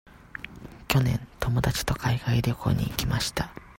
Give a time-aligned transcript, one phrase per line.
[0.87, 3.53] 去年、友達と海外旅行に行きました。